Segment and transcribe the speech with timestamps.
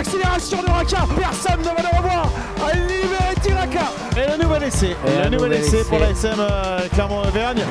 [0.00, 1.06] l'accélération de Raka.
[1.14, 2.30] Personne ne va le revoir.
[2.66, 3.92] À libérer Tiraka.
[4.16, 4.96] Et le nouvel essai.
[5.06, 5.88] Et le un nouvel nouvel essai essai.
[5.90, 7.62] pour la SM euh, Clermont-Auvergne.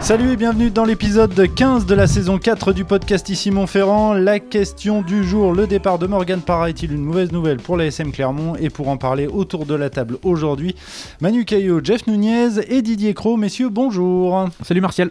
[0.00, 4.14] Salut et bienvenue dans l'épisode 15 de la saison 4 du podcast Ici Montferrand.
[4.14, 7.86] La question du jour, le départ de Morgan Parra est-il une mauvaise nouvelle pour la
[7.86, 8.56] SM Clermont?
[8.56, 10.74] Et pour en parler autour de la table aujourd'hui,
[11.20, 13.36] Manu Caillot, Jeff Nunez et Didier Cro.
[13.36, 14.48] Messieurs, bonjour.
[14.64, 15.10] Salut Martial.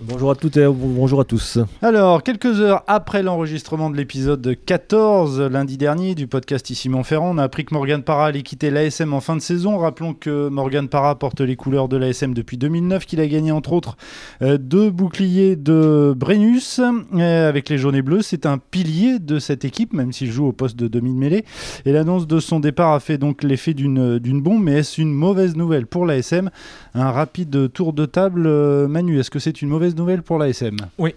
[0.00, 1.58] Bonjour à toutes et bonjour à tous.
[1.80, 7.38] Alors, quelques heures après l'enregistrement de l'épisode 14, lundi dernier, du podcast Ici Montferrand, on
[7.38, 9.78] a appris que Morgan Parra allait quitter l'ASM en fin de saison.
[9.78, 13.72] Rappelons que Morgan Parra porte les couleurs de l'ASM depuis 2009, qu'il a gagné entre
[13.72, 13.96] autres
[14.40, 18.22] euh, deux boucliers de Brennus euh, avec les jaunes et bleus.
[18.22, 21.44] C'est un pilier de cette équipe, même s'il joue au poste de demi-mêlée.
[21.84, 25.54] Et l'annonce de son départ a fait donc l'effet d'une bombe, mais est-ce une mauvaise
[25.54, 26.50] nouvelle pour l'ASM
[26.94, 28.46] Un rapide tour de table.
[28.46, 31.14] Euh, Manu, est-ce que c'est une mauvaise nouvelle pour l'ASM Oui.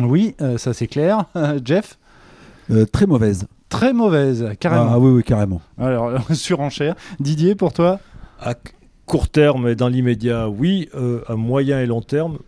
[0.00, 1.24] Oui, euh, ça c'est clair.
[1.64, 1.98] Jeff
[2.70, 3.46] Euh, très mauvaise.
[3.68, 4.88] Très mauvaise, carrément.
[4.90, 5.60] Ah oui, oui, carrément.
[5.78, 6.94] Alors, surenchère.
[7.20, 7.98] Didier, pour toi?
[8.40, 8.54] À
[9.06, 10.88] court terme et dans l'immédiat, oui.
[10.94, 12.38] Euh, à moyen et long terme,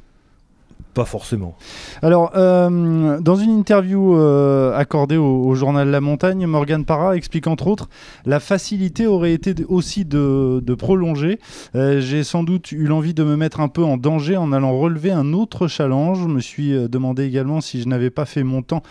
[0.98, 1.54] pas forcément.
[2.02, 7.68] Alors, euh, dans une interview euh, accordée au, journal La Montagne, Morgan Parra explique entre
[7.68, 7.88] autres
[8.26, 11.38] la facilité aurait été aussi de, prolonger.
[11.76, 14.76] Euh, J'ai sans doute eu l'envie de me mettre un peu en danger en allant
[14.76, 16.18] relever un autre challenge.
[16.20, 18.82] Je me suis demandé également si je n'avais pas fait mon temps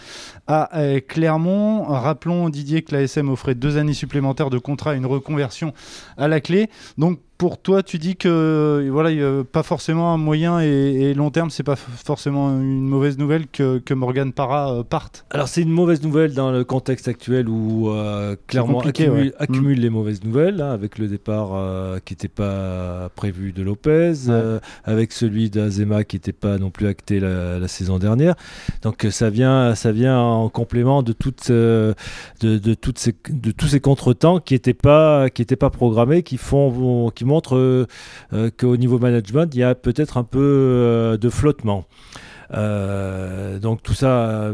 [0.47, 0.69] à
[1.09, 1.83] Clermont.
[1.83, 5.73] Rappelons, Didier, que l'ASM offrait deux années supplémentaires de contrat une reconversion
[6.15, 6.69] à la clé.
[6.97, 10.65] Donc, pour toi, tu dis que euh, voilà, y a pas forcément un moyen et,
[10.65, 15.25] et long terme, c'est pas forcément une mauvaise nouvelle que, que Morgan Parra euh, parte.
[15.29, 19.33] Alors c'est une mauvaise nouvelle dans le contexte actuel où euh, clairement accumule, ouais.
[19.37, 24.13] accumule les mauvaises nouvelles hein, avec le départ euh, qui n'était pas prévu de Lopez,
[24.29, 28.33] euh, avec celui d'Azema qui n'était pas non plus acté la, la saison dernière.
[28.81, 31.95] Donc ça vient, ça vient en complément de, toutes, de,
[32.41, 36.37] de, toutes ces, de tous ces contretemps qui n'étaient pas, qui étaient pas programmés, qui
[36.37, 37.85] font, qui montrent euh,
[38.33, 41.85] euh, qu'au niveau management il y a peut-être un peu euh, de flottement.
[42.49, 44.53] Donc tout ça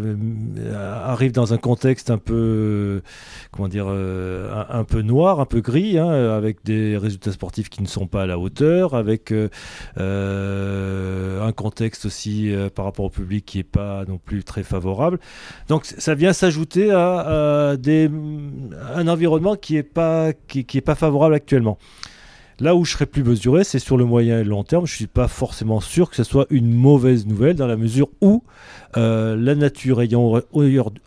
[1.05, 3.03] arrive dans un contexte un peu,
[3.51, 7.87] comment dire, un, peu noir, un peu gris, hein, avec des résultats sportifs qui ne
[7.87, 9.31] sont pas à la hauteur, avec
[9.97, 15.19] un contexte aussi par rapport au public qui n'est pas non plus très favorable.
[15.67, 18.09] Donc ça vient s'ajouter à, des,
[18.95, 21.77] un environnement qui n'est pas, qui est pas favorable actuellement.
[22.59, 24.85] Là où je serais plus mesuré, c'est sur le moyen et le long terme.
[24.85, 28.43] Je suis pas forcément sûr que ce soit une mauvaise nouvelle dans la mesure où
[28.95, 30.21] euh, la nature ayant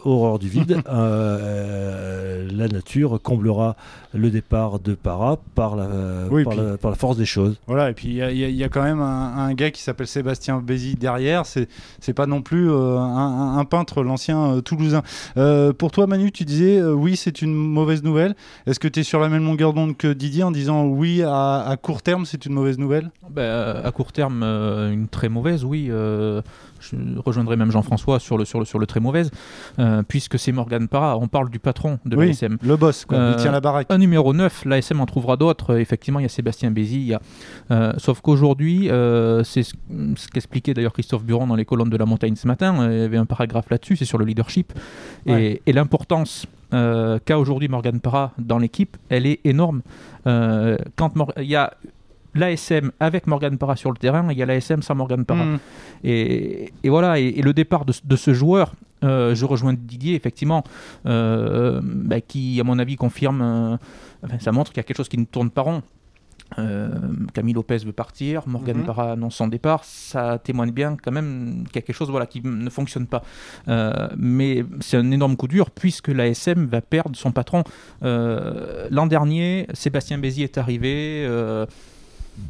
[0.04, 3.76] horreur, du vide, euh, la nature comblera
[4.14, 5.88] le départ de Para par la,
[6.30, 7.56] Oui, par, puis- la, par la force des choses.
[7.66, 10.06] Voilà, et puis il y, a- y y quand même un, un gars qui s'appelle
[10.06, 11.46] Sébastien Bézi derrière.
[11.46, 11.68] C'est
[12.00, 15.02] c'est pas non plus euh, un, un- peintre, l'ancien euh, Toulousain.
[15.36, 18.34] Euh, pour toi, Manu, tu disais euh, oui, c'est une mauvaise nouvelle.
[18.66, 21.45] Est-ce que tu es sur la même longueur d'onde que Didier en disant oui, à,
[21.66, 23.10] à court terme, c'est une mauvaise nouvelle?
[23.30, 25.88] Ben, à court terme, euh, une très mauvaise, oui.
[25.90, 26.42] euh,
[26.80, 29.30] je rejoindrai même Jean-François sur le, sur, le, sur le très mauvaise,
[29.78, 31.16] euh, puisque c'est Morgan Parra.
[31.18, 32.58] On parle du patron de Oui, l'ASM.
[32.62, 33.30] le boss, quoi.
[33.30, 33.86] il tient la baraque.
[33.90, 35.78] Un numéro 9, l'ASM en trouvera d'autres.
[35.78, 36.96] Effectivement, il y a Sébastien Bézi.
[36.96, 38.88] il y a, sauf qu'aujourd'hui,
[39.44, 39.74] c'est ce,
[40.16, 42.90] ce qu'expliquait d'ailleurs Christophe Buron dans les colonnes de la montagne ce matin.
[42.90, 44.72] Il y avait un paragraphe là-dessus, c'est sur le leadership.
[45.26, 49.82] Et l'importance euh, qu'a aujourd'hui Morgan Parra dans l'équipe, elle est énorme.
[50.26, 51.72] Euh, quand il y a
[52.34, 55.44] l'ASM avec Morgan Parra sur le terrain, il y a l'ASM sans Morgan Parra.
[55.44, 55.58] Mm.
[56.04, 58.74] Et, et voilà, et, et le départ de, ce- de ce joueur,
[59.04, 60.62] euh, je rejoins Didier, effectivement,
[61.06, 63.78] euh, bah, qui, à mon avis, confirme,
[64.22, 65.82] enfin, ça montre qu'il y a quelque chose qui ne tourne pas rond.
[66.58, 66.88] Euh,
[67.34, 68.84] Camille Lopez veut partir, Morgan Mhm.
[68.84, 72.26] Parra annonce son départ, ça témoigne bien quand même qu'il y a quelque chose voilà,
[72.26, 73.22] qui ne fonctionne pas.
[73.68, 77.64] Euh, mais c'est un énorme coup dur puisque l'ASM va perdre son patron.
[78.02, 81.26] Euh, L'an dernier, Sébastien Bézi est arrivé.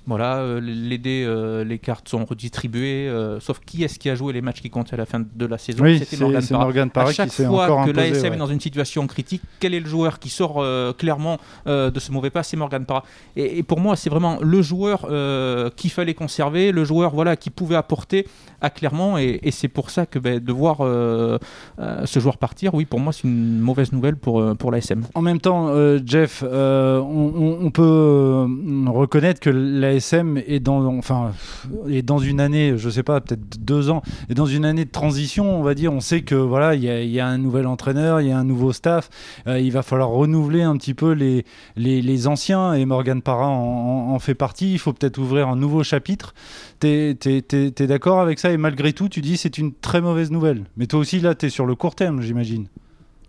[0.07, 3.09] Voilà, euh, les dés, euh, les cartes sont redistribuées.
[3.09, 5.47] euh, sauf qui est-ce qui a joué les matchs qui comptaient à la fin de
[5.47, 7.11] la saison Oui, C'était c'est Morgan Parra.
[7.11, 8.35] À chaque qui fois encore que l'ASM ouais.
[8.35, 12.01] est dans une situation critique, quel est le joueur qui sort euh, clairement euh, de
[12.01, 12.43] ce mauvais pas?
[12.43, 13.05] C'est Morgan Parra.
[13.37, 17.37] Et, et pour moi, c'est vraiment le joueur euh, qu'il fallait conserver, le joueur voilà
[17.37, 18.27] qui pouvait apporter
[18.61, 19.19] à Clermont.
[19.19, 21.39] Et, et c'est pour ça que ben, de voir euh,
[21.79, 25.03] euh, ce joueur partir, oui, pour moi, c'est une mauvaise nouvelle pour, euh, pour l'ASM.
[25.15, 28.47] En même temps, euh, Jeff, euh, on, on- on peut
[28.87, 29.51] reconnaître que
[29.81, 31.33] l'ASM est dans, enfin,
[31.89, 34.91] est dans une année, je sais pas, peut-être deux ans, est dans une année de
[34.91, 35.93] transition, on va dire.
[35.93, 38.73] On sait que voilà, il y, a- un nouvel entraîneur, il y a un nouveau
[38.73, 39.09] staff.
[39.47, 41.45] Euh, il va falloir renouveler un petit peu les,
[41.77, 44.73] les, anciens et Morgan Parra en, fait partie.
[44.73, 46.35] Il faut peut-être ouvrir un nouveau chapitre.
[46.81, 48.53] T'es t'es d'accord avec ça?
[48.53, 50.65] Et malgré tout, tu dis c'est une très mauvaise nouvelle.
[50.77, 52.67] Mais toi aussi, là, t'es sur le court terme, j'imagine.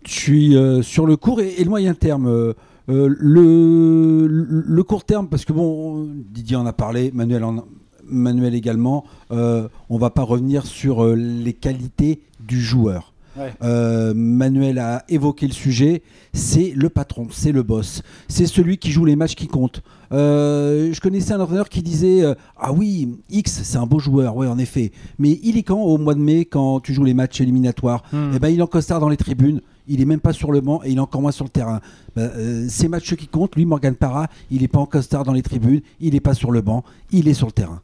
[0.06, 2.54] Je suis euh, sur le court et, et le moyen terme.
[2.88, 7.64] Euh, le, court terme, parce que bon, Didier en a parlé, Manuel, en-
[8.04, 13.12] Manuel également, euh, on va pas revenir sur euh, les qualités du joueur.
[13.38, 13.52] Ouais.
[13.62, 16.02] Euh, Manuel a évoqué le sujet,
[16.32, 19.82] c'est le patron, c'est le boss, c'est celui qui joue les matchs qui comptent.
[20.10, 24.36] Euh, je connaissais un entraîneur qui disait euh, Ah oui, X, c'est un beau joueur,
[24.36, 24.90] ouais, en effet.
[25.18, 28.30] Mais il est quand au mois de mai, quand tu joues les matchs éliminatoires Hmm.
[28.34, 30.60] eh ben, il est en costard dans les tribunes, il est même pas sur le
[30.60, 31.80] banc et il est encore moins sur le terrain.
[32.16, 35.32] Ben, euh, ces matchs qui comptent, lui, Morgan Parra, il n'est pas en costard dans
[35.32, 37.82] les tribunes, il n'est pas sur le banc, il est sur le terrain.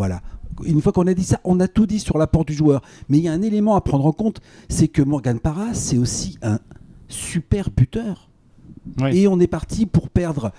[0.00, 0.22] Voilà.
[0.64, 2.80] Une fois qu'on a dit ça, on a tout dit sur l'apport du joueur.
[3.10, 5.98] Mais il y a un élément à prendre en compte, c'est que Morgan Parra, c'est
[5.98, 6.58] aussi un
[7.06, 8.30] super buteur.
[9.12, 10.52] Et on est parti pour perdre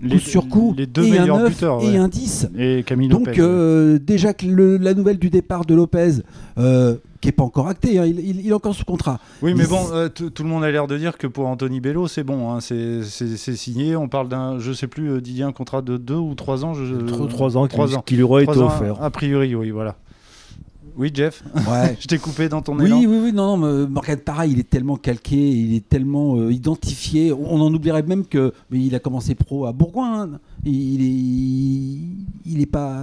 [0.00, 1.96] Les- coup sur coup les deux et un meilleurs 9 buteurs, et ouais.
[1.98, 2.48] un 10.
[2.56, 6.22] Et Camille Donc Lopez, euh, déjà que le- la nouvelle du départ de Lopez,
[6.56, 9.18] euh, qui n'est pas encore actée, hein, il, il- il est encore sous contrat.
[9.42, 12.06] Oui, mais bon, euh, tout le monde a l'air de dire que pour Anthony Bello,
[12.08, 13.02] c'est bon, hein, c'est
[13.56, 13.96] signé.
[13.96, 16.74] On parle d'un, je sais plus, euh, Didier, un contrat de deux ou trois ans.
[16.74, 18.02] Je, Trois- trois ans qui- trois ans.
[18.04, 19.02] qui lui aura été offert.
[19.02, 19.96] A priori, oui, voilà.
[20.98, 21.94] Oui, Jeff, Ouais.
[22.00, 22.98] je t'ai coupé dans ton Oui, élan.
[23.00, 26.50] oui, oui, non, non, mais Morgan Parra, il est tellement calqué, il est tellement euh,
[26.50, 27.34] identifié.
[27.34, 30.22] On en oublierait même que, mais il a commencé pro à Bourgoin.
[30.22, 30.30] hein.
[30.64, 33.02] Il, il est, il est pas,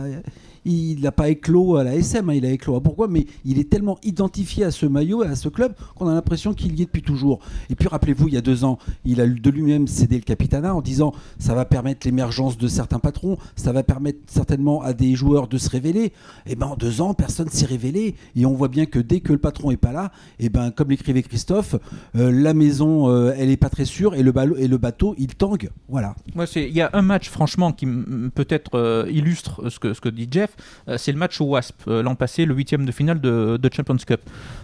[0.65, 3.59] il n'a pas éclos à la SM, hein, il a éclos à Bourgoin, mais il
[3.59, 6.81] est tellement identifié à ce maillot et à ce club qu'on a l'impression qu'il y
[6.81, 7.39] est depuis toujours.
[7.69, 10.75] Et puis rappelez-vous, il y a deux ans, il a de lui-même cédé le capitana
[10.75, 15.15] en disant ça va permettre l'émergence de certains patrons, ça va permettre certainement à des
[15.15, 16.13] joueurs de se révéler.
[16.45, 19.33] Et ben en deux ans, personne s'est révélé et on voit bien que dès que
[19.33, 21.75] le patron est pas là, et ben comme l'écrivait Christophe,
[22.15, 25.35] euh, la maison euh, elle est pas très sûre et le, et le bateau il
[25.35, 25.69] tangue.
[25.89, 26.15] Voilà.
[26.55, 27.85] Il y a un match, franchement, qui
[28.33, 30.52] peut-être euh, illustre ce que dit Jeff.
[30.87, 33.69] Euh, c'est le match au Wasp, euh, l'an passé, le huitième de finale de, de
[33.73, 34.21] Champions Cup,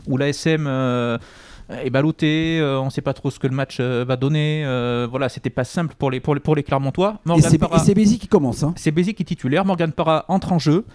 [0.08, 1.18] où l'ASM euh,
[1.70, 4.64] est ballotté, euh, on ne sait pas trop ce que le match euh, va donner.
[4.66, 7.20] euh, voilà, c'était pas simple pour les, pour les, pour les Clermontois.
[7.26, 8.64] Morgan et c'est Bézi qui commence.
[8.64, 8.74] Hein.
[8.76, 9.66] c'est Bézi qui est titulaire.
[9.66, 10.86] Morgan Parra entre en jeu.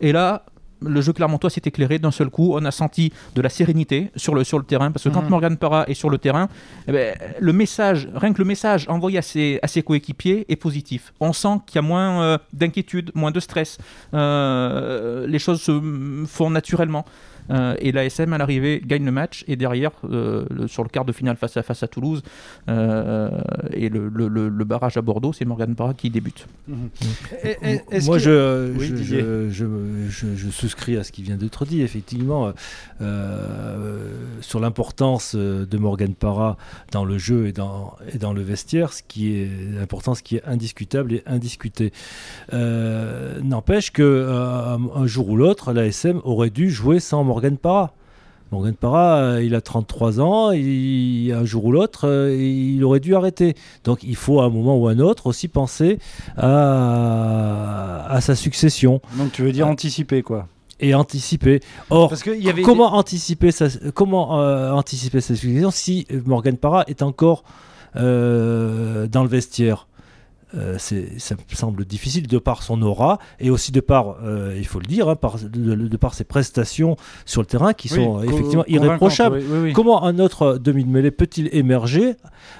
[0.00, 0.44] Et là,
[0.86, 2.52] le jeu clermontois s'est éclairé d'un seul coup.
[2.54, 4.90] On a senti de la sérénité sur le, sur le terrain.
[4.90, 5.30] Parce que quand Mhm.
[5.30, 6.48] Morgan Parra est sur le terrain,
[6.88, 10.56] eh ben, le message, rien que le message envoyé à ses, à ses coéquipiers est
[10.56, 11.12] positif.
[11.20, 13.78] On sent qu'il y a moins euh, d'inquiétude, moins de stress.
[14.12, 15.72] Euh, les choses se
[16.26, 17.04] font naturellement.
[17.50, 19.44] Euh, et l'ASM à l'arrivée gagne le match.
[19.48, 22.22] Et derrière euh, le- sur le quart de finale face à face à Toulouse
[22.68, 23.30] euh,
[23.72, 26.46] et le, le- le- le barrage à Bordeaux c'est Morgan Parra qui débute.
[27.44, 31.12] Et- et- est-ce Moi, que- je, Oui, je, je, je- je- je souscris à ce
[31.12, 32.52] qui vient d'être dit, effectivement,
[33.02, 34.08] euh,
[34.40, 36.56] sur l'importance de Morgan Parra
[36.92, 39.48] dans le jeu et dans, et dans le vestiaire, ce qui est
[39.78, 41.92] l'importance qui est indiscutable et indiscutée.
[42.52, 47.92] Euh, N'empêche que euh, un jour ou l'autre, l'ASM aurait dû jouer sans Morgan Parra.
[48.52, 53.16] Morgan Parra, euh, il a 33 ans, un jour ou l'autre, euh, il aurait dû
[53.16, 53.54] arrêter.
[53.82, 55.98] Donc il faut à un moment ou à un autre aussi penser
[56.36, 60.46] à, à sa succession Donc tu veux dire anticiper quoi
[60.80, 61.60] et anticiper.
[61.90, 66.56] Or, Parce qu'il y avait comment, anticiper sa, comment euh, anticiper sa succession si Morgan
[66.56, 67.44] Parra est encore
[67.96, 69.88] euh, dans le vestiaire?
[70.56, 74.66] Euh, ça me semble difficile de par son aura et aussi de par, euh, il
[74.66, 78.14] faut le dire, hein, par, de, de par ses prestations sur le terrain qui sont
[78.18, 79.38] co- effectivement irréprochables.
[79.38, 79.72] oui, oui, oui.
[79.72, 82.14] Comment un autre demi-de-mêlée peut-il émerger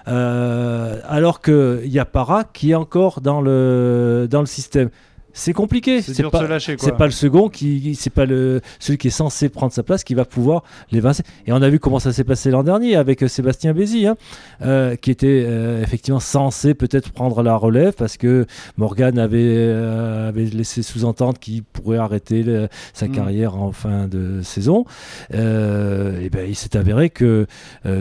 [0.08, 4.90] euh, alors qu'il y a Para qui est encore dans le, dans le système?
[5.36, 6.00] C'est compliqué.
[6.00, 6.84] C'est de pas, se lâcher quoi.
[6.88, 10.04] c'est pas le second qui, c'est pas le celui qui est censé prendre sa place
[10.04, 10.62] qui va pouvoir
[10.92, 11.24] l'évincer.
[11.46, 14.16] Et on a vu comment ça s'est passé l'an dernier avec euh, Sébastien Bézi, hein,
[14.62, 20.28] euh, qui était euh, effectivement censé peut-être prendre la relève parce que Morgan avait, euh,
[20.28, 23.12] avait laissé sous-entendre qu'il pourrait arrêter le- sa Mm.
[23.12, 24.84] carrière en fin de saison.
[25.32, 27.46] Et ben il s'est avéré que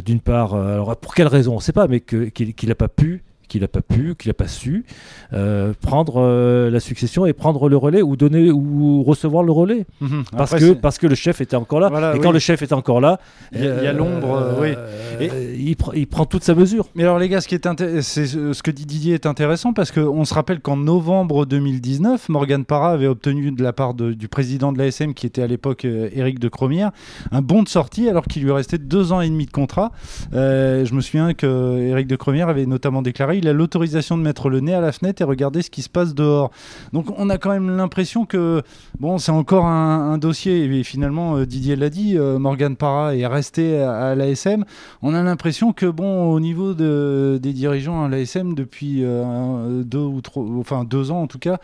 [0.05, 3.23] d'une part, alors pour quelle raison on ne sait pas, mais qu'il n'a pas pu
[3.53, 4.83] qu'il n'a pas pu, qu'il n'a pas su
[5.31, 9.85] euh, prendre euh, la succession et prendre le relais ou donner ou recevoir le relais
[10.01, 10.23] Mhm.
[10.35, 12.19] parce Après, que parce que le chef était encore là Voilà, et oui.
[12.23, 13.19] quand le chef est encore là
[13.53, 14.75] Il y a- l'ombre, euh,
[15.19, 15.27] oui.
[15.55, 18.25] il, pr- il prend toute sa mesure Mais alors les gars, ce, qui est c'est
[18.25, 22.91] ce que dit Didier est intéressant parce qu'on se rappelle qu'en novembre 2019, Morgan Parra
[22.93, 26.39] avait obtenu de la part de- du président de l'ASM, qui était à l'époque Éric
[26.39, 26.89] de Cromière,
[27.31, 29.91] un bon de sortie alors qu'il lui restait deux ans et demi de contrat.
[30.33, 34.23] Euh, je me souviens que Éric de Cromière avait notamment déclaré il a l'autorisation de
[34.23, 36.51] mettre le nez à la fenêtre et regarder ce qui se passe dehors.
[36.93, 38.63] Donc on a quand même l'impression que
[38.99, 40.63] bon, c'est encore un, dossier.
[40.63, 44.63] Et finalement, euh, Didier l'a dit, euh, Morgan Parra est resté à, l'ASM.
[45.01, 49.99] On a l'impression que bon, au niveau de, des dirigeants à l'ASM depuis euh, deux
[49.99, 51.59] ou trois, enfin deux ans en tout cas,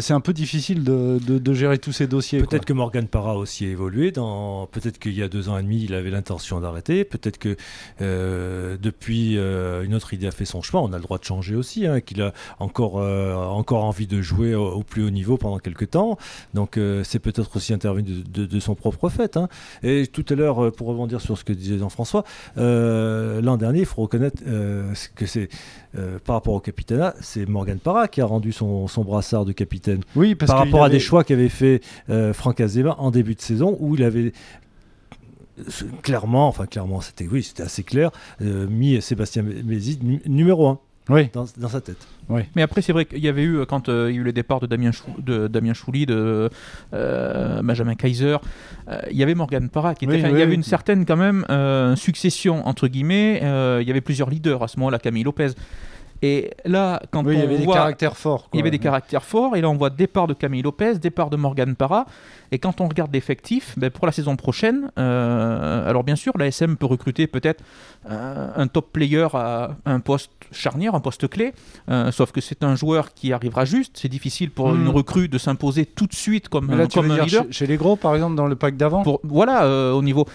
[0.00, 2.40] c'est un peu difficile de, de- de gérer tous ces dossiers.
[2.42, 4.10] Peut-être que Morgan Parra a aussi évolué.
[4.10, 4.66] Dans...
[4.66, 7.04] Peut-être qu'il y a deux ans et demi, il avait l'intention d'arrêter.
[7.04, 7.56] Peut-être que
[8.02, 10.82] euh, depuis, euh, une autre idée a fait son chemin.
[10.82, 11.86] On a le droit de changer aussi.
[11.86, 15.58] hein, qu'il a encore, euh, encore envie de jouer au, au plus haut niveau pendant
[15.58, 16.18] quelques temps.
[16.54, 19.36] Donc c'est peut-être aussi intervenu de, son propre fait.
[19.36, 19.48] hein.
[19.82, 22.24] Et tout à l'heure, pour rebondir sur ce que disait Jean-François,
[22.56, 24.42] l'an dernier, il faut reconnaître
[25.14, 25.48] que c'est
[26.24, 29.77] par rapport au capitana, c'est Morgan Parra qui a rendu son, son brassard de capitaine
[30.16, 31.80] Oui, parce par rapport à des choix qu'avait fait
[32.10, 34.32] euh, Franck Azema en début de saison où il avait
[36.02, 38.10] clairement, enfin clairement, c'était oui, c'était assez clair,
[38.42, 40.78] euh, mis Sébastien Mézid nu- numéro 1
[41.10, 41.30] Oui.
[41.32, 41.96] dans, dans sa tête.
[42.54, 44.32] Mais après, c'est vrai qu'il y avait eu, quand euh, il y a eu le
[44.32, 46.50] départ de Damien, Chou, de Damien Chouli, de
[46.92, 48.36] euh, Benjamin Kaiser,
[48.88, 50.14] euh, il y avait Morgan Parra qui était.
[50.14, 53.40] Oui, enfin, oui, il y avait une certaine, quand même, euh, succession, entre guillemets.
[53.42, 55.48] euh, il y avait plusieurs leaders à ce moment-là, Camille Lopez.
[56.22, 58.48] Et là, quand Oui, il y on avait des voit- caractères forts.
[58.52, 61.30] il y avait des caractères forts, et là on voit départ de Camille Lopez, départ
[61.30, 62.06] de Morgan Parra,
[62.50, 66.46] et quand on regarde l'effectif, ben, pour la saison prochaine, euh, alors bien sûr, la
[66.46, 67.62] SM peut recruter peut-être
[68.10, 71.52] euh, un top player à un poste charnière, un poste clé,
[71.90, 75.38] euh, sauf que c'est un joueur qui arrivera juste, c'est difficile pour une recrue de
[75.38, 77.44] s'imposer tout de suite comme, là, tu comme un leader.
[77.44, 80.26] chez, chez les gros, par exemple, dans le pack d'avant voilà, euh, au niveau.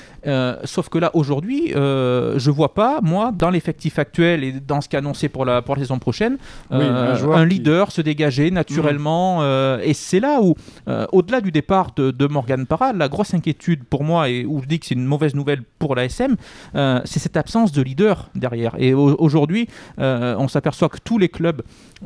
[0.63, 4.95] sauf que là, aujourd'hui, je vois pas, moi, dans l'effectif actuel et dans ce qui
[4.95, 6.37] est annoncé pour la, pour la saison prochaine,
[6.71, 9.39] Oui, euh, un qui- leader se dégager naturellement.
[9.41, 10.55] euh, et c'est là où,
[10.87, 14.61] euh, au-delà du départ de, de Morgan Parra, la grosse inquiétude pour moi, et où
[14.61, 16.35] je dis que c'est une mauvaise nouvelle pour la SM,
[16.75, 18.75] euh, c'est cette absence de leader derrière.
[18.77, 19.67] Et au- aujourd'hui,
[19.99, 21.61] euh, on s'aperçoit que tous les clubs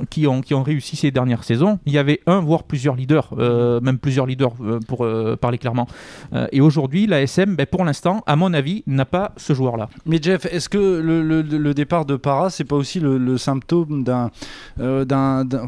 [0.09, 3.29] qui ont, qui ont réussi ces dernières saisons, il y avait un, voire plusieurs leaders,
[3.37, 5.87] euh, même plusieurs leaders euh, pour euh, parler clairement.
[6.33, 9.89] Euh, et aujourd'hui, la SM, ben, pour l'instant, à mon avis, n'a pas ce joueur-là.
[10.05, 13.37] Mais Jeff, est-ce que le, le- le départ de Para, c'est pas aussi le, le
[13.37, 13.56] symptôme
[14.03, 14.31] d'un,
[14.79, 15.67] euh, d'un, d'un-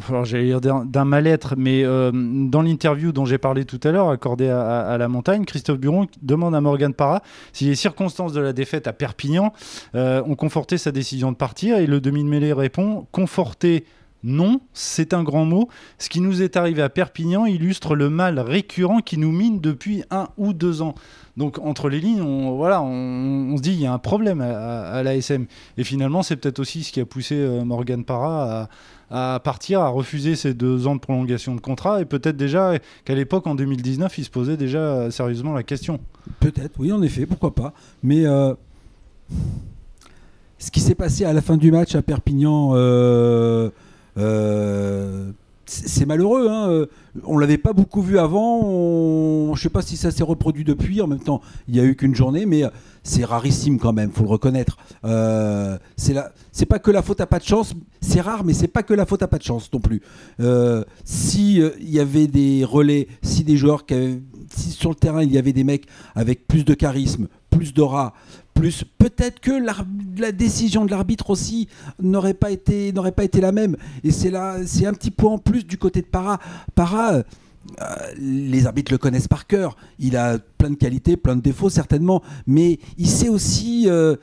[1.05, 5.45] mal-être Mais euh, dans l'interview dont j'ai parlé tout à l'heure, accordée à, la montagne,
[5.45, 7.21] Christophe Buron demande à Morgan Para
[7.53, 9.53] si les circonstances de la défaite à Perpignan
[9.95, 11.77] euh, ont conforté sa décision de partir.
[11.77, 13.85] Et le demi de mêlée répond conforter.
[14.23, 15.69] Non, c'est un grand mot.
[15.97, 20.03] Ce qui nous est arrivé à Perpignan illustre le mal récurrent qui nous mine depuis
[20.11, 20.95] un ou deux ans.
[21.37, 25.01] Donc entre les lignes, on, voilà, on, se dit il y a un problème à,
[25.03, 25.45] l'ASM.
[25.77, 28.67] Et finalement, c'est peut-être aussi ce qui a poussé euh, Morgan Parra
[29.09, 32.01] à, partir, à refuser ces deux ans de prolongation de contrat.
[32.01, 32.73] Et peut-être déjà
[33.05, 36.01] qu'à l'époque, en 2019, il se posait déjà euh, sérieusement la question.
[36.41, 37.73] Peut-être, oui, en effet, pourquoi pas.
[38.03, 38.53] Mais euh,
[40.57, 42.73] ce qui s'est passé à la fin du match à Perpignan,
[44.17, 45.31] euh,
[45.69, 46.49] c'est malheureux.
[46.49, 46.69] Hein.
[46.69, 46.85] euh,
[47.25, 48.61] On l'avait pas beaucoup vu avant.
[48.63, 49.53] On...
[49.55, 51.01] Je sais pas si ça s'est reproduit depuis.
[51.01, 52.69] En même temps, il y a eu qu'une journée, mais euh,
[53.03, 54.11] c'est rarissime quand même.
[54.11, 54.77] Faut le reconnaître.
[55.05, 56.31] Euh, c'est la...
[56.51, 57.73] c'est pas que la faute à pas de chance.
[58.01, 60.01] C'est rare, mais c'est pas que la faute à pas de chance non plus.
[60.39, 64.21] Euh, si il y avait des relais, si des joueurs qui
[64.55, 65.85] si sur le terrain il y avait des mecs
[66.15, 68.13] avec plus de charisme, plus d'aura,
[68.97, 69.51] peut-être que
[70.19, 71.67] la décision de l'arbitre aussi
[72.01, 73.75] n'aurait pas été n'aurait pas été la même.
[74.03, 76.39] Et c'est là, c'est un petit point en plus du côté de Para.
[76.75, 77.13] Para.
[77.13, 77.23] euh,
[78.17, 79.75] les arbitres le connaissent par cœur.
[79.99, 84.15] Il a plein de qualités, plein de défauts certainement, mais il sait aussi euh,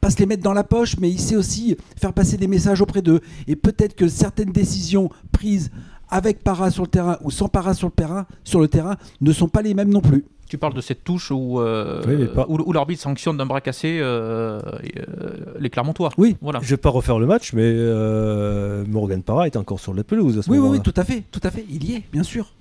[0.00, 2.80] pas se les mettre dans la poche, mais il sait aussi faire passer des messages
[2.80, 3.20] auprès d'eux.
[3.46, 5.70] Et peut-être que certaines décisions prises
[6.08, 9.32] avec para sur le terrain ou sans para sur le terrain, sur le terrain ne
[9.32, 10.24] sont pas les mêmes non plus.
[10.48, 13.46] Tu parles de cette touche où, euh, Oui, mais pas- où, où l'arbitre sanctionne d'un
[13.46, 16.10] bras cassé euh, euh, les Clermontois.
[16.16, 16.36] Oui.
[16.40, 16.60] Voilà.
[16.62, 20.38] Je vais pas refaire le match, mais euh, Morgan Parra est encore sur la pelouse
[20.38, 21.64] à ce Oui, oui, oui, tout à fait, tout à fait.
[21.68, 22.52] Il y est, bien sûr.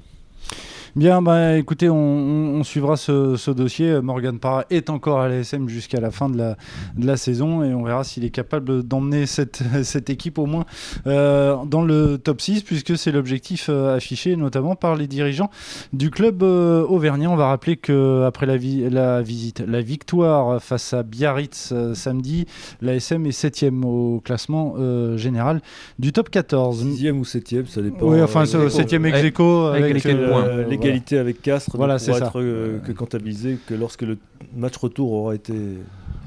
[0.98, 4.01] Bien, bah, écoutez, on, on- on suivra ce, ce dossier.
[4.01, 6.58] Morgan Parra est encore à l'ASM jusqu'à la fin de la,
[6.98, 10.66] de la saison et on verra s'il est capable d'emmener cette, cette équipe au moins
[11.06, 15.51] euh, dans le top 6 puisque c'est l'objectif euh, affiché notamment par les dirigeants
[15.94, 17.30] du club euh, auvergnat.
[17.30, 21.94] On va rappeler que après la, vi- la visite, la victoire face à Biarritz euh,
[21.94, 22.48] samedi,
[22.82, 25.62] l'ASM est 7 au classement euh, général
[26.00, 26.82] du top 14.
[26.82, 28.08] Sixième ou septième, ça dépend.
[28.08, 30.63] Oui, enfin, euh, 7 e ex Avec- aequo avec avec, de euh, points.
[30.88, 30.94] Voilà.
[30.94, 34.17] L'égalité avec Castres Voilà, ne c'est pourra être euh, que comptabilisé que lorsque le
[34.56, 35.53] match retour aura été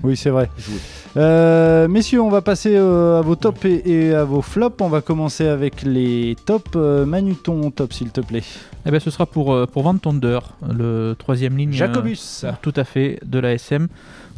[0.02, 0.48] Oui, c'est vrai.
[0.58, 0.76] joué.
[1.16, 4.80] Euh, messieurs, on va passer euh, à vos tops et, et à vos flops.
[4.80, 6.70] On va commencer avec les tops.
[6.76, 8.42] Euh, Manu, ton top, s'il te plaît.
[8.86, 10.38] Eh ben, ce sera pour, euh, pour Van Tonder,
[10.72, 11.72] le troisième ligne.
[11.72, 12.44] Jacobus.
[12.44, 13.88] euh, tout à fait, de la SM,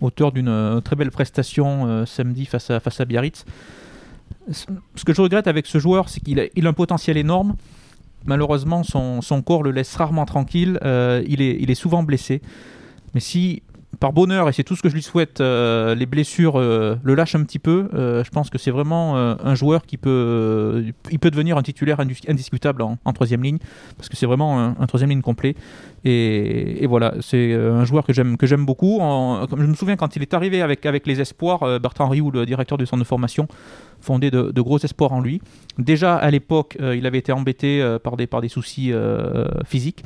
[0.00, 3.44] auteur d'une euh, très belle prestation euh, samedi face à, face à Biarritz.
[4.50, 7.54] ce que je regrette avec ce joueur, c'est qu'il a, il a un potentiel énorme.
[8.26, 10.78] Malheureusement, son, son corps le laisse rarement tranquille.
[10.84, 12.40] Euh, il, est, il est souvent blessé.
[13.14, 13.62] Mais si,
[14.00, 17.14] par bonheur, et c'est tout ce que je lui souhaite, euh, les blessures euh, le
[17.14, 21.30] lâchent un petit peu, je pense que c'est vraiment un joueur qui peut, il peut
[21.30, 23.58] devenir un titulaire indis- indiscutable en, troisième ligne,
[23.96, 25.54] parce que c'est vraiment un, troisième ligne complet.
[26.04, 28.98] Et, et voilà, c'est un joueur que j'aime beaucoup.
[29.00, 32.78] Je me souviens quand il est arrivé avec, avec les espoirs, Bertrand Rioux, le directeur
[32.78, 33.46] du centre de formation,
[34.02, 35.40] fondait de, de gros espoirs en lui.
[35.78, 39.46] Déjà à l'époque, euh, il avait été embêté euh, par, des, par des soucis euh,
[39.64, 40.04] physiques.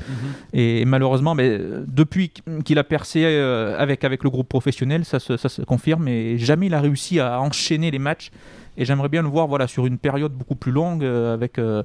[0.52, 2.32] Et malheureusement, mais, depuis
[2.64, 6.08] qu'il a percé avec, avec le groupe professionnel, ça se, ça se confirme.
[6.08, 8.30] Et jamais il a réussi à enchaîner les matchs.
[8.76, 11.82] Et j'aimerais bien le voir voilà, sur une période beaucoup plus longue euh, avec, euh,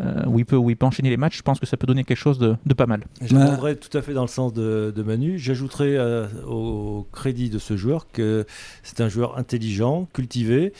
[0.00, 1.38] euh, où, il peut, où il peut enchaîner les matchs.
[1.38, 3.04] Je pense que ça peut donner quelque chose de, de pas mal.
[3.20, 5.38] Je prendrais tout à fait dans le sens de, de Manu.
[5.38, 8.46] J'ajouterais euh, au crédit de ce joueur que
[8.82, 10.72] c'est un joueur intelligent, cultivé,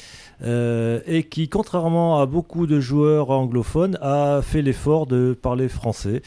[0.42, 6.22] euh, et qui, contrairement à beaucoup de joueurs anglophones, a fait l'effort de parler français.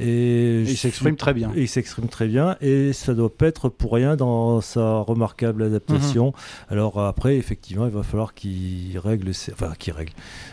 [0.00, 1.50] Et Et je il s'exprime très bien.
[1.56, 6.26] il s'exprime très bien et ça doit pas être pour rien dans sa remarquable adaptation.
[6.28, 6.32] Mhm.
[6.76, 10.12] Alors après, effectivement, il va falloir qu'il règle, ses- enfin qu'il règle.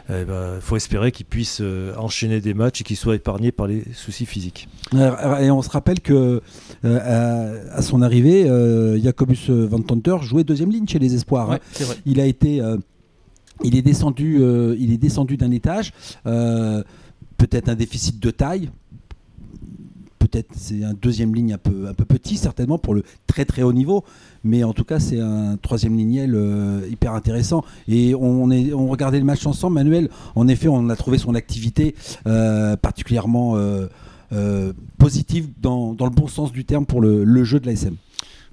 [0.10, 0.26] Il
[0.62, 4.26] faut espérer qu'il puisse euh, enchaîner des matchs et qu'il soit épargné par les soucis
[4.26, 4.68] physiques.
[4.94, 6.42] Et on se rappelle que
[6.86, 11.50] euh, à, à son arrivée, euh, Jacobus Van Tonter jouait deuxième ligne chez les Espoirs.
[11.52, 11.54] hein.
[11.56, 11.96] Ouais, c'est vrai.
[12.06, 12.78] Il a été, euh,
[13.64, 15.94] il est descendu, euh, il est descendu d'un étage.
[16.26, 16.84] euh,
[17.38, 18.72] peut-être un déficit de taille.
[20.30, 23.72] Peut-être c'est un deuxième ligne un peu, un petit certainement pour le très très haut
[23.72, 24.04] niveau,
[24.44, 27.64] mais en tout cas c'est un troisième lignel euh, hyper intéressant.
[27.88, 28.48] Et on,
[28.88, 30.10] regardait le match ensemble, Manuel.
[30.36, 36.52] En effet, on a trouvé son activité euh, particulièrement euh, positive dans, le bon sens
[36.52, 37.96] du terme pour le, le jeu de l'ASM.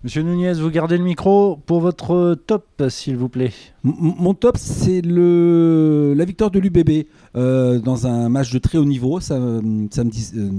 [0.04, 3.52] Monsieur Nunez, vous gardez le micro pour votre top, s'il vous plaît.
[3.86, 7.06] M- mon top, c'est le la victoire de l'UBB
[7.36, 10.50] euh, dans un match de très haut niveau samedi, euh,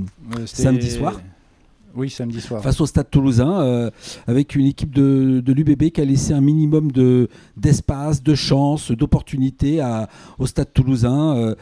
[0.48, 1.22] Samedi soir
[1.96, 2.62] Oui, samedi soir.
[2.62, 3.90] face au Stade Toulousain, euh,
[4.28, 8.92] avec une équipe de, de l'UBB qui a laissé un minimum de d'espace, de chance,
[8.92, 11.36] d'opportunité à- au Stade Toulousain.
[11.38, 11.56] Euh,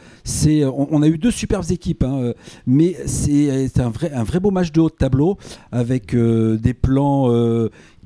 [0.90, 2.34] on, a eu deux superbes équipes, hein, euh,
[2.66, 5.36] mais c'est un vrai, beau match de haut de tableau
[5.70, 7.30] avec des plans.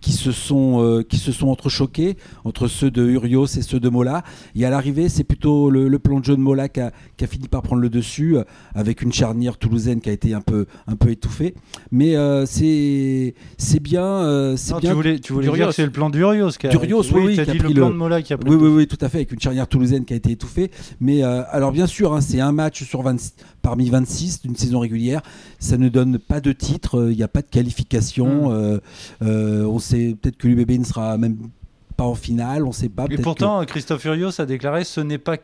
[0.01, 3.89] Qui se sont euh, qui se sont entrechoqués entre ceux de Urios et ceux de
[3.89, 4.23] Mola.
[4.55, 7.25] Et à l'arrivée, c'est plutôt le, le plan de jeu de Mola qui a, qui
[7.25, 10.41] a fini par prendre le dessus, euh, avec une charnière toulousaine qui a été un
[10.41, 11.55] peu un peu étouffée.
[11.91, 14.91] Mais euh, c'est c'est bien euh, Non, bien.
[14.91, 16.51] tu voulais, tu voulais dire que c'est le plan d'Urios.
[16.59, 18.23] qui a- Durios, oui, oui, t'as qui a dit le pris plan le- de Mola
[18.23, 20.17] qui a pris Oui, oui, oui, tout à fait, avec une charnière toulousaine qui a
[20.17, 20.71] été étouffée.
[21.01, 23.17] Mais euh, alors, bien sûr, hein, c'est un match sur 20
[23.69, 25.21] parmi 26 d'une saison régulière.
[25.59, 28.49] Ça ne donne pas de titre, euh, il n'y a pas de qualification.
[28.49, 28.53] Mm.
[28.53, 28.79] euh,
[29.23, 31.37] euh, on sait peut-être que l'UBB ne sera même
[31.95, 33.05] pas en finale, on ne sait pas.
[33.11, 35.37] Et pourtant, Christophe Urios a déclaré ce n'est pas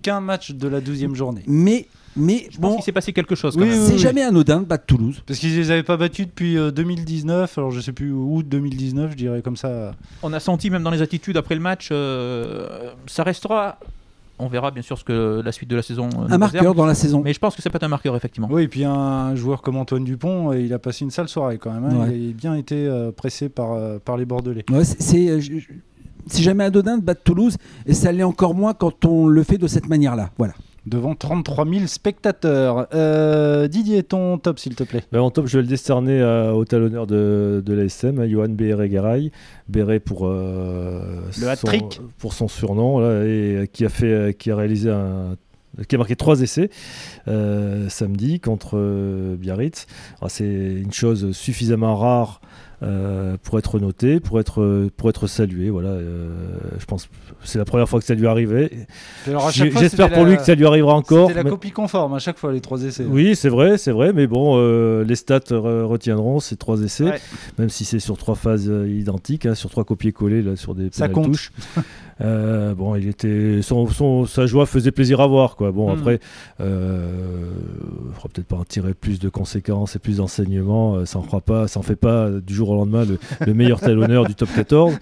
[0.00, 1.42] qu'un match de la 12e journée.
[1.46, 1.86] Mais,
[2.16, 3.56] mais Je pense bon, qu'il s'est passé quelque chose.
[3.56, 3.98] Quand Oui, c'est oui.
[3.98, 5.22] jamais anodin de battre Toulouse.
[5.26, 9.10] Parce qu'ils les avaient pas battus depuis euh, 2019, alors je sais plus, août 2019,
[9.10, 9.92] je dirais comme ça.
[10.22, 13.78] On a senti même dans les attitudes après le match, euh, ça restera.
[14.38, 16.08] On verra bien sûr ce que la suite de la saison.
[16.18, 16.76] euh, Un marqueur réserve.
[16.76, 17.22] dans la saison.
[17.24, 18.48] Mais je pense que ça peut être un marqueur effectivement.
[18.50, 21.56] Oui, et puis un joueur comme Antoine Dupont, euh, il a passé une sale soirée
[21.58, 21.84] quand même.
[21.86, 22.06] hein.
[22.08, 22.18] Ouais.
[22.18, 24.64] Il a bien été euh, pressé par, euh, par les Bordelais.
[24.70, 25.68] Ouais, c'est- c'est je- je-
[26.26, 29.58] c'est jamais anodin de battre Toulouse, et ça l'est encore moins quand on le fait
[29.58, 30.30] de cette manière-là.
[30.36, 30.52] Voilà.
[30.86, 32.86] Devant 33 000 spectateurs.
[32.94, 35.02] Euh, Didier, ton top s'il te plaît.
[35.10, 38.48] Ben, en top, je vais le décerner à- au talonneur de, de l'ASM, à Johan
[38.50, 39.32] Béret-Garay.
[39.68, 42.00] Béret pour, euh, Le son- hat-trick.
[42.18, 45.36] pour son surnom, là, et euh, qui a, fait, euh, qui a réalisé un
[45.88, 46.70] qui a marqué trois essais
[47.28, 49.86] euh, samedi contre euh, Biarritz.
[50.22, 52.40] Alors, C'est une chose suffisamment rare
[52.82, 55.70] euh, pour être noté, pour être, pour être salué.
[55.70, 56.28] Voilà, euh,
[56.78, 57.08] je pense
[57.42, 58.26] c'est la première fois que ça lui
[59.50, 61.28] chaque fois, J'espère pour la- lui que ça lui arrivera encore.
[61.28, 63.04] C'était la mais- copie conforme à chaque fois, les trois essais.
[63.08, 67.04] oui, c'est vrai, c'est vrai, mais bon, euh, les stats re- retiendront ces trois essais,
[67.04, 67.20] Ouais.
[67.58, 71.08] même si c'est sur trois phases identiques, hein, sur trois copier-coller, là, sur des Ça
[71.08, 71.26] compte.
[71.32, 71.52] touches.
[72.20, 75.70] Bon, il était, son, son- sa joie faisait plaisir à voir, quoi.
[75.72, 75.98] Bon, Mm.
[75.98, 76.20] après,
[76.60, 76.64] il
[78.14, 81.04] faudra peut-être pas en tirer plus de conséquences et plus d'enseignements.
[81.06, 83.80] ça en fera pas, ça en fait pas du jour au lendemain le, le meilleur
[83.80, 84.94] talonneur du top 14.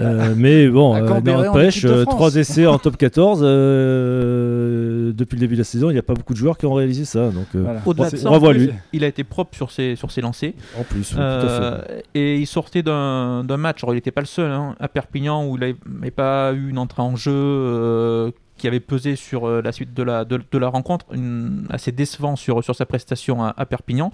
[0.00, 5.54] Euh, mais bon, euh, n'empêche, euh, trois essais en top 14 euh, depuis le début
[5.54, 5.90] de la saison.
[5.90, 7.46] Il n'y a pas beaucoup de joueurs qui ont réalisé ça, donc.
[7.54, 7.80] euh, Voilà.
[7.86, 10.52] Au-delà Bon, de ça, en plus, il a été propre sur ses, sur ses lancers.
[10.78, 12.04] En plus, oui, tout à fait.
[12.14, 15.46] et il sortait d'un d'un match, alors il n'était pas le seul, hein, à Perpignan,
[15.46, 15.60] où il
[16.00, 19.94] n'avait pas eu une entrée en jeu euh, qui avait pesé sur euh, la suite
[19.94, 23.64] de la, de, de la rencontre, une- assez décevant sur, sur sa prestation à, à
[23.66, 24.12] Perpignan.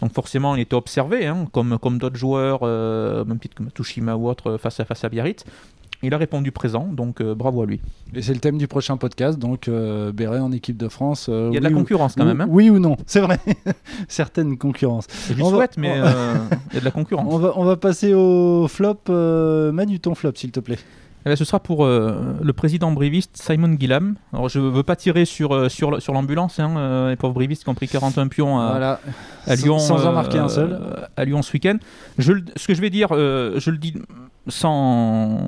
[0.00, 4.16] Donc forcément, il était observé, hein, comme, comme d'autres joueurs, euh, même titre que Matushima
[4.16, 5.44] ou autre, euh, face à, face à Biarritz.
[6.02, 7.80] Il a répondu présent, donc euh, bravo à lui.
[8.12, 11.28] Et c'est le thème du prochain podcast, donc euh, Béret en équipe de France.
[11.30, 12.42] euh, Il y a de la ou- concurrence quand même.
[12.42, 12.46] hein.
[12.50, 13.38] Oui ou non, c'est vrai.
[14.08, 15.06] Certaines concurrences.
[15.28, 17.26] Je lui On va- souhaite, mais il y a de la concurrence.
[17.32, 18.98] On va, on va passer au flop.
[19.08, 20.78] Manu, ton flop, s'il te plaît.
[21.26, 24.16] Eh ben, ce sera pour euh, le président briviste Simon Gillam.
[24.32, 27.64] Alors je veux pas tirer sur, euh, sur, sur l'ambulance, hein, euh, les pauvres brivistes
[27.64, 29.00] qui ont pris 41 pions à, voilà.
[29.46, 29.78] à Sans- Lyon.
[29.78, 30.78] sans en marquer un seul.
[31.16, 31.76] À Lyon ce week-end.
[32.18, 33.94] Je, ce que je vais dire, je le dis
[34.48, 35.38] sans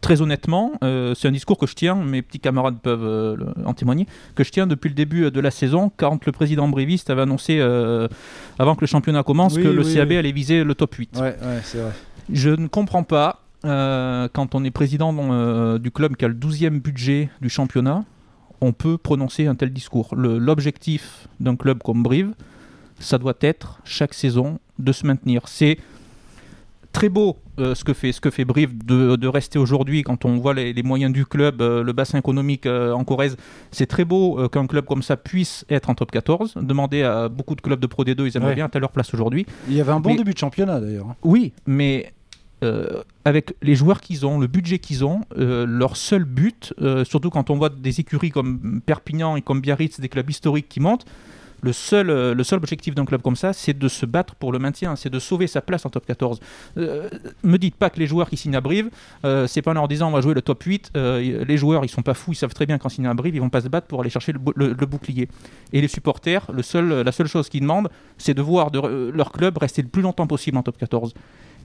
[0.00, 3.66] très honnêtement, euh, c'est un discours que je tiens, mes petits camarades peuvent euh, le-
[3.66, 7.10] en témoigner, que je tiens depuis le début de la saison, quand le président briviste
[7.10, 8.08] avait annoncé, euh,
[8.58, 10.16] avant que le championnat commence, Oui, que le oui, CAB oui.
[10.16, 11.16] allait viser le top 8.
[11.16, 11.90] Ouais, ouais, c'est vrai.
[12.32, 16.34] Je ne comprends pas, euh, quand on est président euh, du club qui a le
[16.34, 18.04] 12e budget du championnat,
[18.60, 20.14] on peut prononcer un tel discours.
[20.16, 22.32] L'objectif d'un club comme Brive,
[22.98, 25.42] ça doit être chaque saison de se maintenir.
[25.46, 25.78] C'est
[26.92, 30.24] très beau euh, ce, que fait, ce que fait Brive de, de rester aujourd'hui quand
[30.24, 33.36] on voit les, les moyens du club, euh, le bassin économique euh, en Corrèze.
[33.70, 36.54] C'est très beau qu'un club comme ça puisse être en top 14.
[36.60, 38.54] Demandez à beaucoup de clubs de Pro D2, ils aimeraient Ouais.
[38.56, 39.46] bien être à leur place aujourd'hui.
[39.68, 41.14] Il y avait un bon Mais- début de championnat d'ailleurs.
[41.22, 42.12] Oui, mais
[42.64, 47.04] euh, avec les joueurs qu'ils ont, le budget qu'ils ont, euh, leur seul but, euh,
[47.04, 50.80] surtout quand on voit des écuries comme Perpignan et comme Biarritz, des clubs historiques qui
[50.80, 51.04] montent,
[51.60, 54.60] le seul, le seul objectif d'un club comme ça, c'est de se battre pour le
[54.60, 56.38] maintien, c'est de sauver sa place en top 14.
[56.76, 57.08] Euh,
[57.42, 58.90] me dites pas que les joueurs qui signent à Brive,
[59.48, 61.88] c'est pas en leur disant on va jouer le top 8, euh, les joueurs ils
[61.88, 63.68] sont pas fous, ils savent très bien qu'en signant à Brive, ils vont pas se
[63.68, 65.28] battre pour aller chercher le, bou- le- le bouclier.
[65.72, 69.88] Et les supporters, la seule chose qu'ils demandent, c'est de voir leur club rester le
[69.88, 71.12] plus longtemps possible en top 14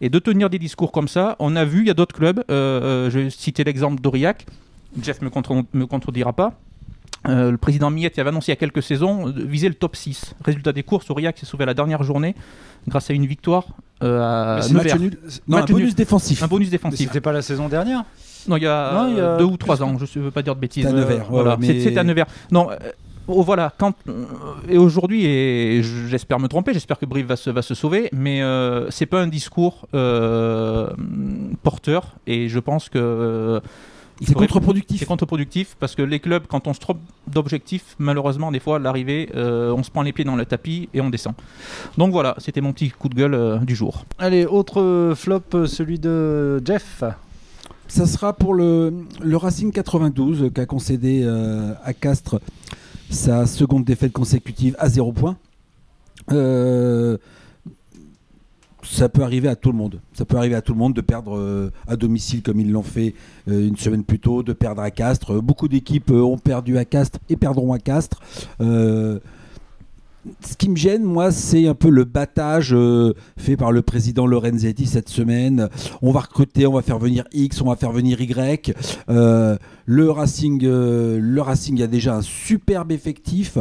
[0.03, 1.35] et de tenir des discours comme ça.
[1.39, 4.45] On a vu, il y a d'autres clubs, euh, euh, je vais citer l'exemple d'Aurillac,
[5.01, 6.53] Jeff me, contre- me contredira pas.
[7.29, 9.69] Euh, le président Miette il avait annoncé il y a quelques saisons euh, de viser
[9.69, 10.35] le top 6.
[10.43, 12.35] Résultat des courses, Aurillac s'est sauvé à la dernière journée
[12.85, 13.63] grâce à une victoire
[14.03, 14.99] euh, à c'est Match Nevers.
[14.99, 15.17] nul.
[15.47, 15.95] Non, Match un bonus nul.
[15.95, 16.43] défensif.
[16.43, 17.07] Un bonus défensif.
[17.07, 18.03] C'était pas la saison dernière?
[18.49, 20.31] Non, il y a, Non, il y a deux ou trois ans, je ne veux
[20.31, 20.83] pas dire de bêtises.
[20.85, 22.25] C'était à Nevers, voilà, ouais, mais- c'est- C'était à Nevers.
[22.51, 22.75] Non, euh,
[23.27, 24.25] oh, voilà, quand, euh,
[24.69, 28.41] et aujourd'hui, et j'espère me tromper, j'espère que Brive va se, va se sauver, mais
[28.41, 30.89] euh, c'est pas un discours euh,
[31.63, 32.97] porteur, et je pense que.
[32.99, 33.59] euh,
[34.21, 34.99] C'est contre-productif.
[34.99, 38.79] C'est contre-productif parce que les clubs, quand on se trompe d'objectif, malheureusement, des fois, à
[38.79, 41.33] l'arrivée, euh, on se prend les pieds dans le tapis et on descend.
[41.97, 44.05] Donc voilà, c'était mon petit coup de gueule euh, du jour.
[44.19, 47.03] Allez, autre flop, celui de Jeff.
[47.87, 52.39] Ça sera pour le, le Racing 92 euh, qui a concédé euh, à Castres
[53.13, 55.37] sa seconde défaite consécutive à 0 points.
[56.31, 57.17] Euh,
[58.83, 60.01] ça peut arriver à tout le monde.
[60.13, 62.83] Ça peut arriver à tout le monde de perdre euh, à domicile comme ils l'ont
[62.83, 63.15] fait
[63.47, 65.41] euh, une semaine plus tôt, de perdre à Castres.
[65.41, 68.19] Beaucoup d'équipes ont perdu à Castres et perdront à Castres.
[70.41, 74.25] Ce qui me gêne, moi, c'est un peu le battage euh, fait par le président
[74.25, 75.67] Lorenzetti cette semaine.
[76.01, 78.73] On va recruter, on va faire venir X, on va faire venir Y.
[79.09, 83.57] Euh, le Racing, euh, le Racing a déjà un superbe effectif.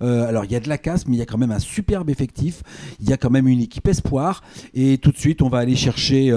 [0.00, 2.10] Alors il y a de la casse, mais il y a quand même un superbe
[2.10, 2.62] effectif.
[3.00, 4.42] Il y a quand même une équipe espoir.
[4.72, 6.30] Et tout de suite, on va aller chercher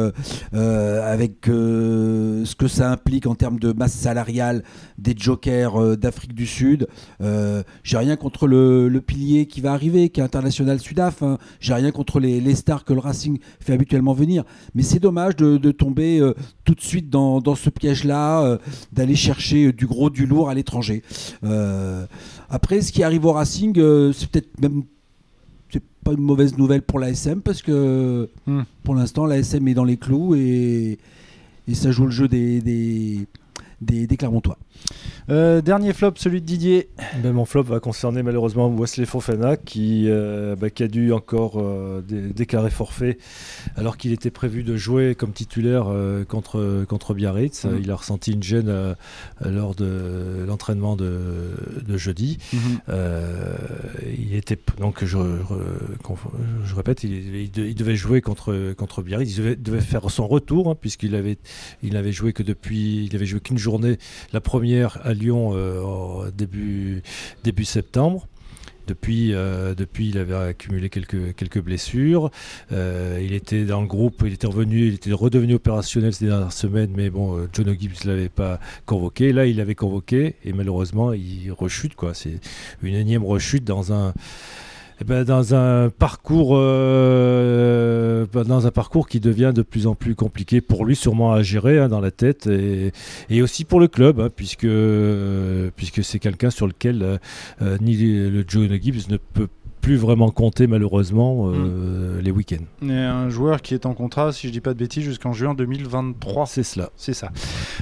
[0.54, 4.64] avec ce que ça implique en termes de masse salariale
[4.98, 6.88] des jokers d'Afrique du Sud.
[7.20, 11.22] J'ai rien contre le pilier qui va arriver, qui est international Sudaf.
[11.24, 11.38] hein.
[11.60, 14.44] J'ai rien contre les, les stars que le Racing fait habituellement venir.
[14.76, 16.34] Mais c'est dommage de, de tomber euh,
[16.66, 18.58] tout de suite dans, dans ce piège-là, euh,
[18.94, 21.04] d'aller chercher euh, du gros, du lourd à l'étranger.
[22.50, 23.74] Après, ce qui arrive au Racing,
[24.14, 24.84] c'est peut-être même
[25.70, 28.62] c'est pas une mauvaise nouvelle pour l'ASM parce que Hmm.
[28.84, 30.98] pour l'instant l'ASM est dans les clous et,
[31.68, 33.28] et ça joue le jeu des, des,
[33.82, 34.58] des, des Clermontois.
[35.30, 36.88] Euh, dernier flop, celui de Didier.
[37.24, 41.54] Ben, mon flop va concerner malheureusement Wesley Fofana qui, euh, bah, qui a dû encore
[41.58, 43.18] euh, dé- déclarer forfait
[43.76, 47.66] alors qu'il était prévu de jouer comme titulaire euh, contre, contre Biarritz.
[47.66, 47.80] Mhm.
[47.84, 48.74] Il a ressenti une gêne
[49.44, 51.52] lors de l'entraînement de,
[51.86, 52.38] de jeudi.
[52.90, 53.56] Euh,
[54.18, 55.18] il était donc je,
[56.76, 59.32] répète, il, il de- il devait jouer contre contre Biarritz.
[59.32, 61.38] Il devait, devait faire son retour hein, puisqu'il avait
[61.84, 63.98] il n'avait joué que depuis il avait joué qu'une journée,
[64.34, 66.30] la première à Lyon euh, en
[67.44, 68.28] début septembre.
[68.88, 72.32] Depuis, euh, depuis, il avait accumulé quelques, blessures.
[72.72, 76.54] Euh, il était dans le groupe, il était revenu, il était redevenu opérationnel ces dernières
[76.54, 79.34] semaines, mais bon, euh, John Gibbs ne l'avait pas convoqué.
[79.34, 81.96] Là, il l'avait convoqué et malheureusement, il rechute.
[82.14, 82.40] C'est
[82.82, 84.14] une énième rechute dans un,
[85.00, 89.94] eh ben, dans un parcours, euh, ben, dans un parcours qui devient de plus en
[89.94, 93.88] plus compliqué pour lui, sûrement à gérer hein, dans la tête, et, aussi pour le
[93.88, 94.68] club, hein, puisque
[96.04, 97.18] c'est quelqu'un sur lequel euh,
[97.62, 99.48] euh, ni le John Gibbs ne peut
[99.88, 102.86] plus vraiment compter malheureusement euh, les week-ends.
[102.86, 105.54] Et un joueur qui est en contrat, si je dis pas de bêtises, jusqu'en juin
[105.54, 106.46] 2023.
[106.46, 106.90] C'est cela.
[106.98, 107.30] C'est ça.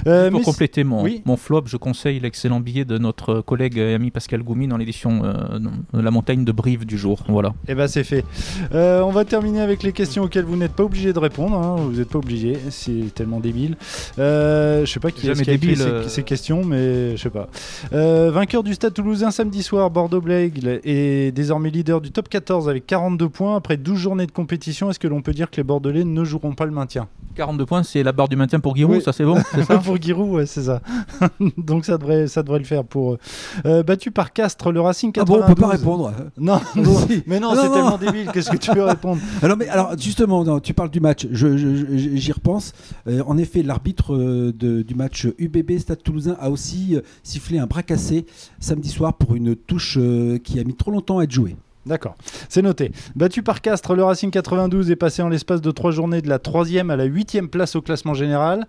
[0.06, 1.22] Euh, Pour mais- compléter mon, oui.
[1.24, 5.22] mon flop, je conseille l'excellent billet de notre collègue et ami Pascal Goumi dans l'édition
[5.24, 5.58] euh,
[5.92, 7.24] La montagne de Brive du jour.
[7.28, 7.54] Voilà.
[7.66, 8.24] Eh ben c'est fait.
[8.72, 11.56] Euh, on va terminer avec les questions auxquelles vous n'êtes pas obligé de répondre.
[11.56, 11.74] hein.
[11.80, 12.56] Vous n'êtes pas obligé.
[12.70, 13.76] C'est tellement débile.
[14.20, 16.08] Euh, je sais pas qui, écrit débile, ces, euh.
[16.08, 17.48] ces questions, mais je sais pas.
[17.92, 22.86] Euh, vainqueur du Stade Toulousain samedi soir, Bordeaux-Blaigle est désormais leader du top 14 avec
[22.86, 24.90] 42 points après 12 journées de compétition.
[24.90, 27.08] Est-ce que l'on peut dire que les Bordelais ne joueront pas le maintien?
[27.36, 29.02] 42 points, c'est la barre du maintien pour Giroud, Oui.
[29.02, 30.80] ça c'est bon, c'est ça Pour Giroud, ouais, c'est ça.
[31.58, 33.18] Donc ça devrait, ça devrait le faire pour eux.
[33.66, 35.44] Euh, battu par Castres, le Racing Ah bon, 92.
[35.50, 36.12] on peut pas répondre.
[36.38, 36.60] Non,
[37.08, 37.22] Si.
[37.26, 37.74] mais non, Non, c'est non.
[37.74, 38.30] tellement débile.
[38.32, 41.56] Qu'est-ce que tu peux répondre Alors, mais, alors justement, non, tu parles du match, je-
[41.56, 42.72] je- je- j'y repense.
[43.06, 47.58] Euh, en effet, l'arbitre euh, de- du match UBB Stade Toulousain a aussi euh, sifflé
[47.58, 48.26] un bras cassé
[48.60, 51.56] samedi soir pour une touche euh, qui a mis trop longtemps à être jouée.
[51.86, 52.16] D'accord,
[52.48, 52.90] c'est noté.
[53.14, 56.40] Battu par Castres, le Racing 92 est passé en l'espace de trois journées de la
[56.40, 58.66] troisième à la huitième place au classement général.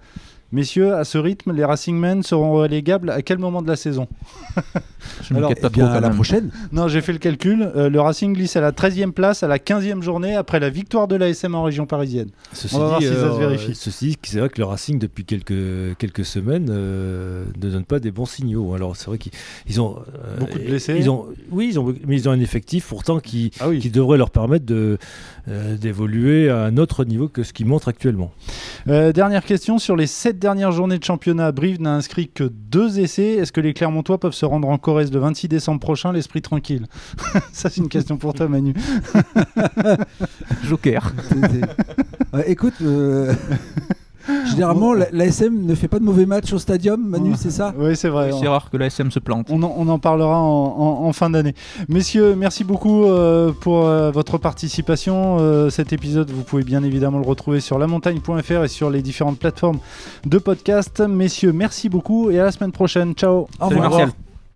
[0.53, 4.07] Messieurs, à ce rythme, les Racingmen seront relégables à quel moment de la saison
[5.21, 6.51] Je Alors, m'inquiète pas Eh trop à la prochaine.
[6.71, 7.69] Non, j'ai fait le calcul.
[7.75, 11.07] Euh, le Racing glisse à la 13e place à la 15e journée après la victoire
[11.09, 12.29] de l'ASM en région parisienne.
[12.53, 13.75] Ceci On va voir dit, si ça se euh, vérifie.
[13.75, 17.99] Ceci, dit, c'est vrai que le Racing depuis quelques quelques semaines euh, ne donne pas
[17.99, 18.73] des bons signaux.
[18.73, 19.31] Alors c'est vrai qu'ils
[19.67, 20.95] ils ont euh, Beaucoup de blessés.
[20.97, 23.79] Ils ont, oui, ils ont, mais ils ont un effectif pourtant qui Ah oui.
[23.79, 24.97] qui devrait leur permettre de
[25.49, 28.31] euh, d'évoluer à un autre niveau que ce qu'ils montrent actuellement.
[28.87, 29.77] Euh, dernière question.
[29.79, 33.33] Sur les 7 dernières journées de championnat, Brive n'a inscrit que deux essais.
[33.33, 36.87] Est-ce que les Clermontois peuvent se rendre en Corrèze le 26 décembre prochain, l'esprit tranquille
[37.51, 38.73] Ça, c'est une question pour toi, Manu.
[40.63, 41.13] Joker.
[42.45, 43.33] Écoute, euh,
[44.49, 47.73] généralement, la- l'ASM ne fait pas de mauvais matchs au stadium, Manu, c'est ça?
[47.77, 48.31] Oui, c'est vrai.
[48.39, 49.47] C'est rare que la SM se plante.
[49.49, 50.45] On en, on en parlera en,
[50.77, 51.53] en- en fin d'année.
[51.89, 55.37] Messieurs, merci beaucoup euh, pour euh, votre participation.
[55.39, 59.39] Euh, cet épisode, vous pouvez bien évidemment le retrouver sur lamontagne.fr et sur les différentes
[59.39, 59.79] plateformes
[60.25, 61.01] de podcast.
[61.01, 63.13] Messieurs, merci beaucoup et à la semaine prochaine.
[63.13, 63.47] Ciao.
[63.59, 64.26] Au revoir.